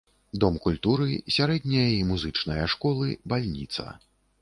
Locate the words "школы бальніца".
2.77-3.83